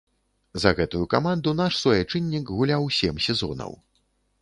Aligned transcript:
За 0.63 0.71
гэтую 0.79 1.01
каманду 1.13 1.53
наш 1.61 1.79
суайчыннік 1.83 2.45
гуляў 2.59 2.91
сем 3.01 3.25
сезонаў. 3.31 3.81